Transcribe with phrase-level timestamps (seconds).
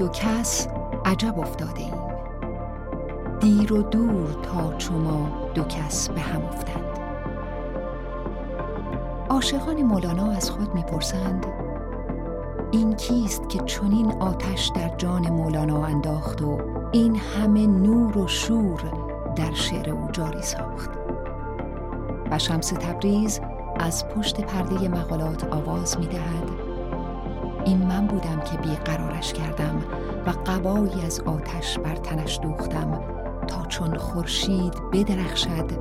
[0.00, 0.68] دو کس
[1.04, 1.94] عجب افتاده ایم.
[3.40, 6.98] دیر و دور تا چما دو کس به هم افتند
[9.28, 11.46] عاشقان مولانا از خود می‌پرسند
[12.70, 16.58] این کیست که چنین آتش در جان مولانا انداخت و
[16.92, 18.80] این همه نور و شور
[19.36, 20.90] در شعر او جاری ساخت؟
[22.30, 23.40] و شمس تبریز
[23.80, 26.59] از پشت پرده مقالات آواز می‌دهد.
[27.64, 29.84] این من بودم که بیقرارش کردم
[30.26, 33.00] و قبایی از آتش بر تنش دوختم
[33.46, 35.72] تا چون خورشید بدرخشد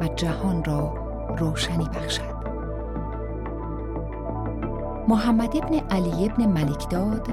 [0.00, 0.94] و جهان را
[1.38, 2.40] روشنی بخشد.
[5.08, 7.28] محمد ابن علی ابن ملکداد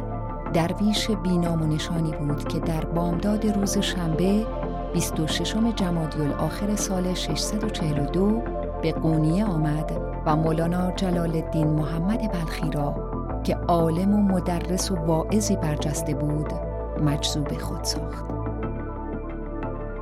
[0.54, 4.46] درویش بینام و نشانی بود که در بامداد روز شنبه
[4.94, 8.42] 26 جمادی الاخر سال 642
[8.82, 9.92] به قونیه آمد
[10.26, 13.07] و مولانا جلال الدین محمد بلخی را
[13.48, 16.54] که عالم و مدرس و واعظی برجسته بود
[17.06, 18.26] مجذوب خود ساخت.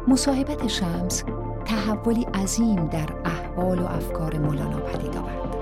[0.07, 1.23] مصاحبت شمس
[1.65, 5.55] تحولی عظیم در احوال و افکار مولانا پدید آورد.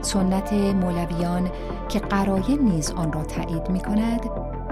[0.00, 1.50] سنت مولویان
[1.88, 4.20] که قراین نیز آن را تایید می کند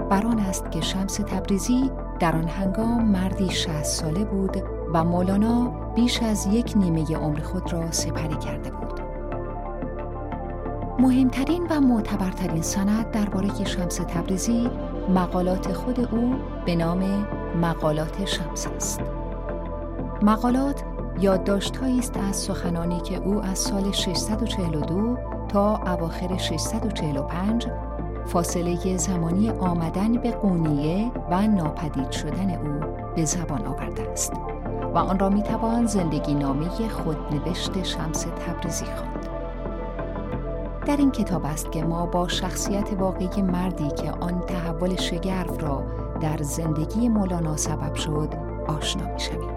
[0.09, 4.63] بر آن است که شمس تبریزی در آن هنگام مردی شهست ساله بود
[4.93, 8.92] و مولانا بیش از یک نیمه عمر خود را سپری کرده بود.
[10.99, 14.69] مهمترین و معتبرترین سند درباره شمس تبریزی
[15.09, 16.35] مقالات خود او
[16.65, 17.27] به نام
[17.61, 19.01] مقالات شمس است.
[20.21, 20.83] مقالات
[21.19, 25.17] یادداشتهایی است از سخنانی که او از سال 642
[25.47, 27.67] تا اواخر 645
[28.25, 32.79] فاصله زمانی آمدن به قونیه و ناپدید شدن او
[33.15, 34.33] به زبان آورده است
[34.93, 39.32] و آن را می‌توان زندگی نامی خودنوشت شمس تبریزی خواند.
[40.85, 45.83] در این کتاب است که ما با شخصیت واقعی مردی که آن تحول شگرف را
[46.21, 48.33] در زندگی مولانا سبب شد
[48.67, 49.53] آشنا می شویم.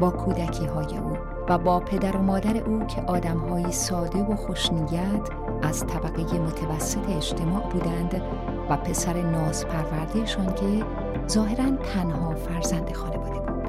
[0.00, 1.16] با کودکی های او
[1.48, 5.28] و با پدر و مادر او که آدمهایی ساده و خوشنیت
[5.62, 8.22] از طبقه متوسط اجتماع بودند
[8.70, 10.84] و پسر ناز پروردهشان که
[11.28, 13.68] ظاهرا تنها فرزند خانواده بود.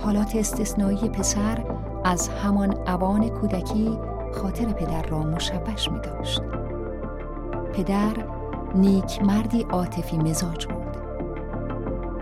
[0.00, 1.64] حالات استثنایی پسر
[2.04, 3.98] از همان اوان کودکی
[4.34, 6.42] خاطر پدر را مشوش می داشت.
[7.72, 8.12] پدر
[8.74, 10.96] نیک مردی عاطفی مزاج بود.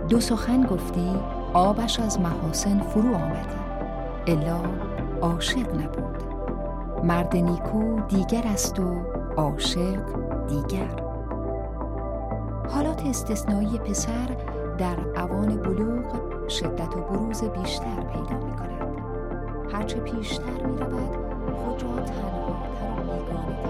[0.09, 1.11] دو سخن گفتی
[1.55, 3.63] آبش از محاسن فرو آمدی
[4.27, 4.61] الا
[5.21, 6.23] عاشق نبود
[7.05, 9.03] مرد نیکو دیگر است و
[9.37, 10.03] عاشق
[10.49, 11.03] دیگر
[12.69, 14.37] حالات استثنایی پسر
[14.79, 19.03] در اوان بلوغ شدت و بروز بیشتر پیدا می کند
[19.73, 23.62] هرچه پیشتر می رود خود را تنهاتر و بیگانه